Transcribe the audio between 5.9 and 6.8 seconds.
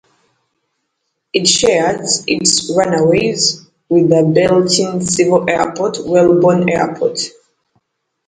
Woodbourne